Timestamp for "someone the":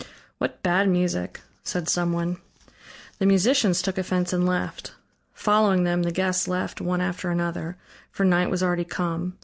1.87-3.27